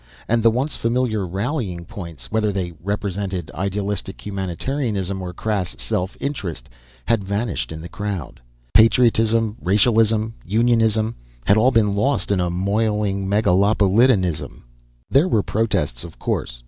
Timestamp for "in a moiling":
12.31-13.27